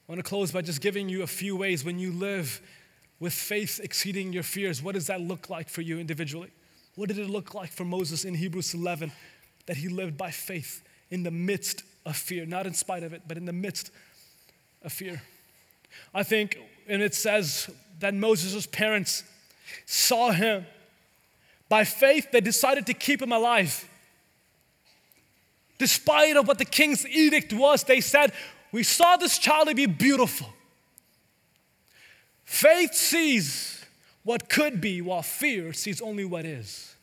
[0.09, 2.61] I want to close by just giving you a few ways when you live
[3.19, 4.81] with faith exceeding your fears.
[4.81, 6.49] What does that look like for you individually?
[6.95, 9.11] What did it look like for Moses in Hebrews 11
[9.67, 12.47] that he lived by faith in the midst of fear?
[12.47, 13.91] Not in spite of it, but in the midst
[14.81, 15.21] of fear.
[16.11, 17.69] I think, and it says
[17.99, 19.23] that Moses' parents
[19.85, 20.65] saw him.
[21.69, 23.87] By faith, they decided to keep him alive.
[25.77, 28.33] Despite of what the king's edict was, they said,
[28.71, 30.49] we saw this child to be beautiful.
[32.45, 33.85] Faith sees
[34.23, 36.95] what could be, while fear sees only what is.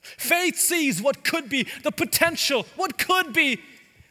[0.00, 3.58] Faith sees what could be, the potential, what could be,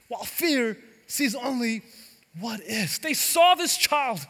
[0.07, 1.83] while fear sees only
[2.39, 2.99] what is.
[2.99, 4.25] They saw this child.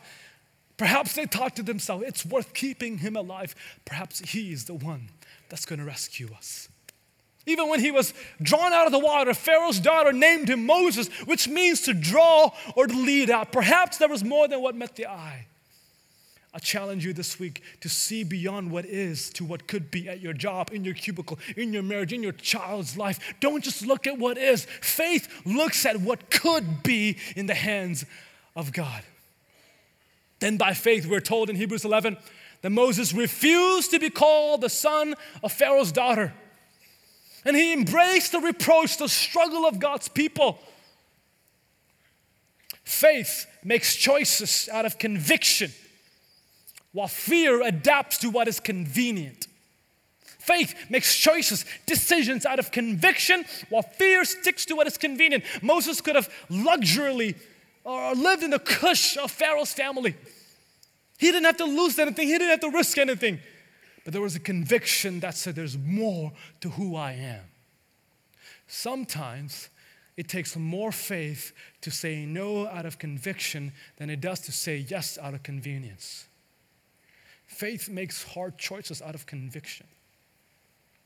[0.75, 3.55] Perhaps they thought to themselves, it's worth keeping him alive.
[3.85, 5.09] Perhaps he is the one
[5.49, 6.67] that's going to rescue us.
[7.45, 11.47] Even when he was drawn out of the water, Pharaoh's daughter named him Moses, which
[11.47, 13.51] means to draw or to lead out.
[13.51, 15.47] Perhaps there was more than what met the eye.
[16.53, 20.21] I challenge you this week to see beyond what is to what could be at
[20.21, 23.33] your job, in your cubicle, in your marriage, in your child's life.
[23.39, 24.65] Don't just look at what is.
[24.79, 28.05] Faith looks at what could be in the hands
[28.55, 29.01] of God.
[30.39, 32.17] Then by faith, we're told in Hebrews 11
[32.61, 36.33] that Moses refused to be called the son of Pharaoh's daughter.
[37.45, 40.59] And he embraced the reproach, the struggle of God's people.
[42.83, 45.71] Faith makes choices out of conviction,
[46.91, 49.47] while fear adapts to what is convenient.
[50.39, 55.43] Faith makes choices, decisions out of conviction, while fear sticks to what is convenient.
[55.61, 57.35] Moses could have luxuriously
[57.85, 60.15] or uh, lived in the cush of Pharaoh's family.
[61.17, 63.39] He didn't have to lose anything, he didn't have to risk anything.
[64.03, 67.41] But there was a conviction that said, There's more to who I am.
[68.67, 69.69] Sometimes
[70.17, 74.77] it takes more faith to say no out of conviction than it does to say
[74.77, 76.25] yes out of convenience.
[77.47, 79.87] Faith makes hard choices out of conviction.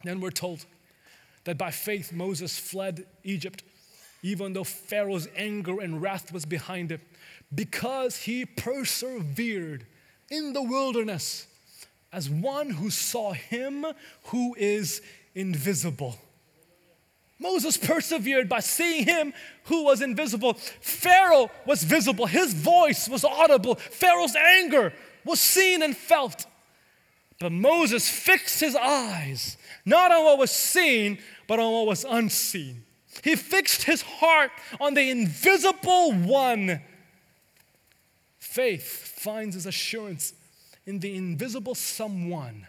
[0.04, 0.66] Then we're told
[1.44, 3.64] that by faith Moses fled Egypt,
[4.24, 7.02] even though Pharaoh's anger and wrath was behind him,
[7.54, 9.86] because he persevered
[10.30, 11.48] in the wilderness
[12.12, 13.86] as one who saw him
[14.26, 15.02] who is
[15.36, 16.18] invisible.
[17.40, 19.34] Moses persevered by seeing him
[19.66, 20.56] who was invisible.
[20.56, 24.94] Pharaoh was visible, his voice was audible, Pharaoh's anger
[25.24, 26.46] was seen and felt.
[27.40, 32.84] But Moses fixed his eyes not on what was seen, but on what was unseen.
[33.24, 36.82] He fixed his heart on the invisible one.
[38.38, 40.34] Faith finds its assurance
[40.88, 42.66] in the invisible someone,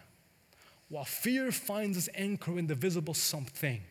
[0.89, 3.81] while fear finds its anchor in the visible something.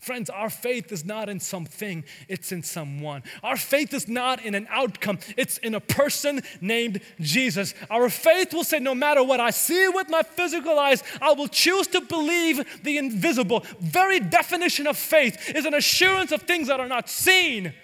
[0.00, 3.22] Friends, our faith is not in something, it's in someone.
[3.44, 7.74] Our faith is not in an outcome, it's in a person named Jesus.
[7.90, 11.48] Our faith will say, no matter what I see with my physical eyes, I will
[11.48, 13.66] choose to believe the invisible.
[13.80, 17.74] Very definition of faith is an assurance of things that are not seen.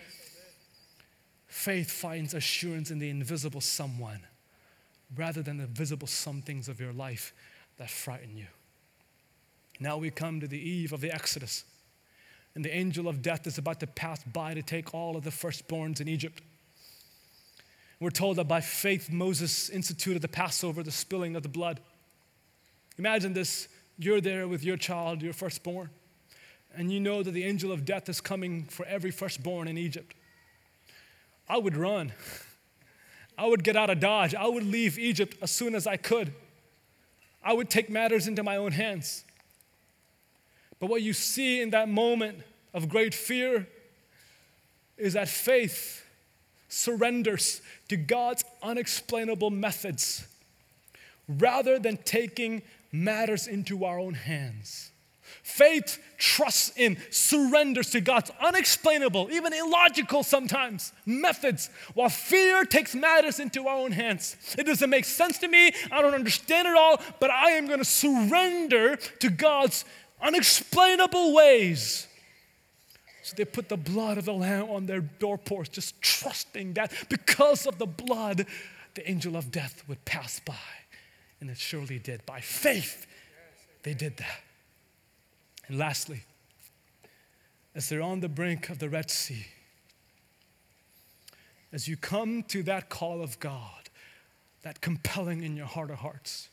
[1.46, 4.20] Faith finds assurance in the invisible someone
[5.14, 7.32] rather than the visible some things of your life
[7.78, 8.46] that frighten you.
[9.78, 11.64] Now we come to the eve of the Exodus,
[12.54, 15.30] and the angel of death is about to pass by to take all of the
[15.30, 16.42] firstborns in Egypt.
[18.00, 21.80] We're told that by faith Moses instituted the Passover, the spilling of the blood.
[22.98, 25.90] Imagine this you're there with your child, your firstborn,
[26.74, 30.14] and you know that the angel of death is coming for every firstborn in Egypt.
[31.48, 32.12] I would run.
[33.38, 34.34] I would get out of Dodge.
[34.34, 36.32] I would leave Egypt as soon as I could.
[37.42, 39.24] I would take matters into my own hands.
[40.78, 42.38] But what you see in that moment
[42.74, 43.66] of great fear
[44.96, 46.04] is that faith
[46.68, 50.26] surrenders to God's unexplainable methods
[51.28, 52.62] rather than taking
[52.92, 54.90] matters into our own hands.
[55.46, 63.38] Faith trusts in, surrenders to God's unexplainable, even illogical sometimes, methods, while fear takes matters
[63.38, 64.36] into our own hands.
[64.58, 67.78] It doesn't make sense to me, I don't understand it all, but I am going
[67.78, 69.84] to surrender to God's
[70.20, 72.08] unexplainable ways.
[73.22, 77.68] So they put the blood of the Lamb on their doorposts, just trusting that because
[77.68, 78.46] of the blood,
[78.94, 80.54] the angel of death would pass by.
[81.40, 82.26] And it surely did.
[82.26, 83.06] By faith,
[83.84, 84.40] they did that.
[85.68, 86.22] And lastly,
[87.74, 89.46] as they're on the brink of the Red Sea,
[91.72, 93.90] as you come to that call of God,
[94.62, 96.48] that compelling in your heart of hearts,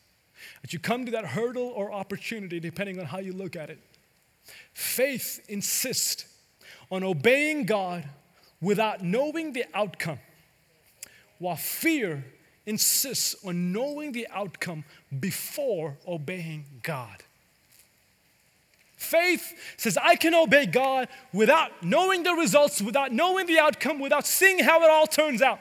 [0.63, 3.79] as you come to that hurdle or opportunity, depending on how you look at it,
[4.73, 6.25] faith insists
[6.91, 8.03] on obeying God
[8.59, 10.19] without knowing the outcome,
[11.39, 12.25] while fear
[12.65, 14.83] insists on knowing the outcome
[15.19, 17.23] before obeying God.
[19.03, 24.25] Faith says, I can obey God without knowing the results, without knowing the outcome, without
[24.25, 25.59] seeing how it all turns out.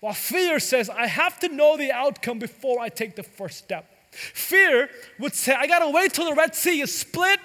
[0.00, 3.84] While fear says, I have to know the outcome before I take the first step.
[4.12, 4.88] Fear
[5.18, 7.38] would say, I gotta wait till the Red Sea is split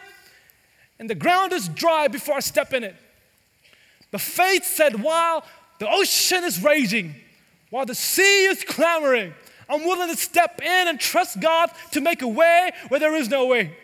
[0.99, 2.95] and the ground is dry before I step in it.
[4.10, 5.43] But faith said, while
[5.80, 7.16] the ocean is raging,
[7.72, 9.34] while the sea is clamoring,
[9.68, 13.28] I'm willing to step in and trust God to make a way where there is
[13.30, 13.76] no way.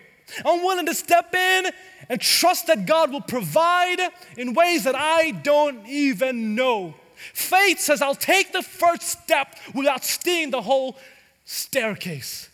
[0.45, 1.71] I'm willing to step in
[2.09, 3.99] and trust that God will provide
[4.37, 6.95] in ways that I don't even know.
[7.15, 10.97] Faith says, I'll take the first step without seeing the whole
[11.45, 12.49] staircase.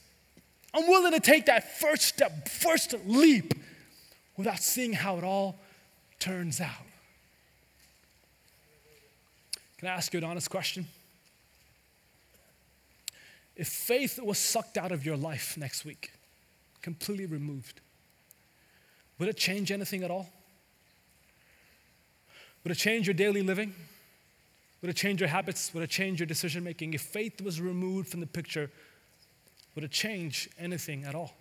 [0.73, 3.53] I'm willing to take that first step, first leap,
[4.36, 5.57] without seeing how it all
[6.19, 6.71] turns out.
[9.78, 10.88] Can I ask you an honest question?
[13.55, 16.11] If faith was sucked out of your life next week,
[16.86, 17.81] completely removed,
[19.17, 20.29] would it change anything at all?
[22.63, 23.73] Would it change your daily living?
[24.81, 25.73] Would it change your habits?
[25.73, 26.93] Would it change your decision making?
[26.93, 28.69] If faith was removed from the picture,
[29.73, 31.33] would it change anything at all?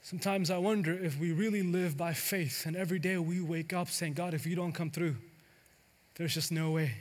[0.00, 3.90] Sometimes I wonder if we really live by faith and every day we wake up
[3.90, 5.16] saying, God, if you don't come through,
[6.14, 6.94] there's just no way.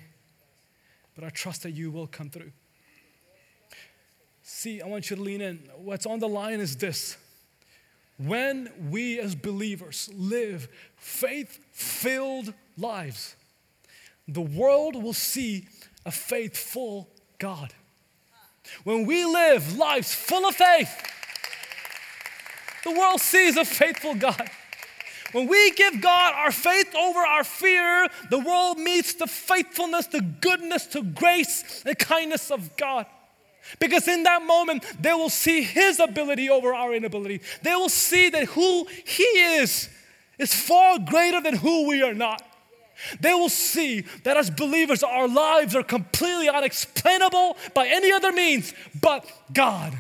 [1.16, 2.52] But I trust that you will come through.
[4.48, 5.58] See, I want you to lean in.
[5.76, 7.18] What's on the line is this.
[8.20, 10.68] When we as believers live
[10.98, 13.36] faith filled lives,
[14.28, 15.68] the world will see
[16.06, 17.74] a faithful God.
[18.84, 20.96] When we live lives full of faith,
[22.84, 24.48] the world sees a faithful God.
[25.32, 30.22] When we give God our faith over our fear, the world meets the faithfulness, the
[30.22, 33.08] goodness, the grace, and kindness of God.
[33.80, 37.42] Because in that moment, they will see His ability over our inability.
[37.62, 39.90] They will see that who He is
[40.38, 42.42] is far greater than who we are not.
[43.20, 48.74] They will see that as believers, our lives are completely unexplainable by any other means
[49.02, 49.94] but God.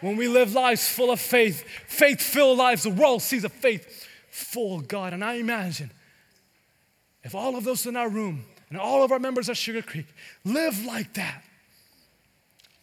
[0.00, 4.80] When we live lives full of faith, faith filled lives, the world sees a faithful
[4.80, 5.12] God.
[5.12, 5.90] And I imagine
[7.22, 10.06] if all of those in our room and all of our members at Sugar Creek
[10.44, 11.44] live like that,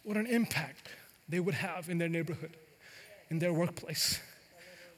[0.08, 0.88] what an impact
[1.28, 2.56] they would have in their neighborhood,
[3.28, 4.18] in their workplace.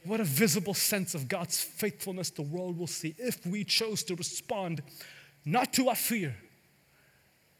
[0.05, 4.15] What a visible sense of God's faithfulness the world will see if we chose to
[4.15, 4.83] respond
[5.45, 6.37] not to our fear,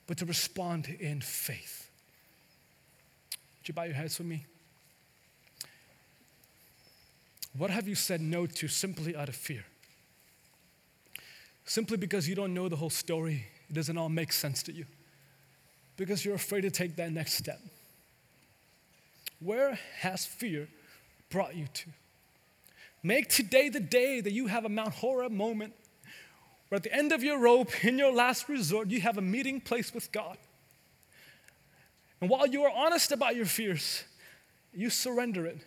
[0.07, 1.91] but to respond in faith.
[3.59, 4.47] Would you bow your heads with me?
[7.59, 9.65] What have you said no to simply out of fear?
[11.65, 14.87] Simply because you don't know the whole story, it doesn't all make sense to you
[15.97, 17.61] because you're afraid to take that next step.
[19.41, 20.69] Where has fear
[21.31, 21.87] brought you to?
[23.03, 25.73] Make today the day that you have a Mount Horeb moment
[26.69, 29.61] where at the end of your rope, in your last resort, you have a meeting
[29.61, 30.37] place with God.
[32.21, 34.05] And while you are honest about your fears,
[34.73, 35.59] you surrender it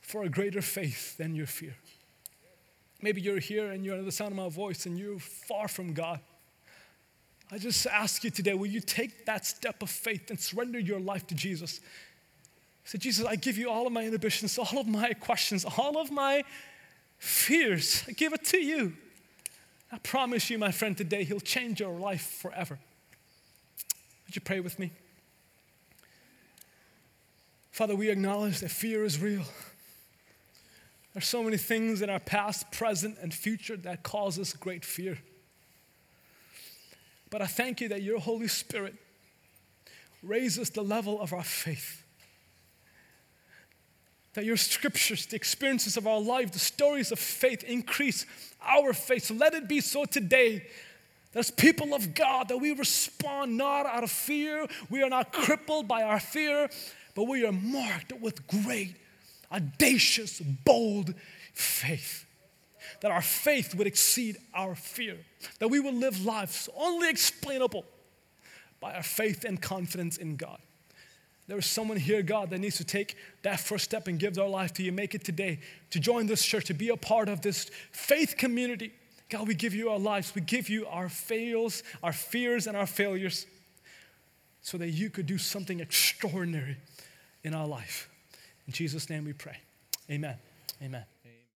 [0.00, 1.76] for a greater faith than your fear.
[3.02, 5.92] Maybe you're here and you're under the sound of my voice and you're far from
[5.92, 6.20] God.
[7.50, 11.00] I just ask you today, will you take that step of faith and surrender your
[11.00, 11.80] life to Jesus?
[12.84, 16.10] Say, Jesus, I give you all of my inhibitions, all of my questions, all of
[16.10, 16.44] my
[17.18, 18.04] fears.
[18.08, 18.94] I give it to you.
[19.90, 22.78] I promise you, my friend, today, He'll change your life forever.
[24.26, 24.90] Would you pray with me?
[27.70, 29.44] Father, we acknowledge that fear is real.
[31.14, 34.84] There are so many things in our past, present, and future that cause us great
[34.84, 35.18] fear.
[37.30, 38.94] But I thank you that your Holy Spirit
[40.22, 42.04] raises the level of our faith.
[44.34, 48.24] That your scriptures, the experiences of our life, the stories of faith increase
[48.62, 49.24] our faith.
[49.24, 50.66] So let it be so today.
[51.34, 55.86] As people of God, that we respond not out of fear, we are not crippled
[55.86, 56.68] by our fear,
[57.14, 58.96] but we are marked with great,
[59.52, 61.14] audacious, bold
[61.52, 62.27] faith
[63.00, 65.16] that our faith would exceed our fear,
[65.58, 67.84] that we will live lives only explainable
[68.80, 70.58] by our faith and confidence in God.
[71.46, 74.46] There is someone here, God, that needs to take that first step and give their
[74.46, 74.92] life to you.
[74.92, 78.92] Make it today to join this church, to be a part of this faith community.
[79.30, 80.34] God, we give you our lives.
[80.34, 83.46] We give you our fails, our fears, and our failures
[84.60, 86.76] so that you could do something extraordinary
[87.42, 88.10] in our life.
[88.66, 89.56] In Jesus' name we pray.
[90.10, 90.36] Amen.
[90.82, 91.04] Amen.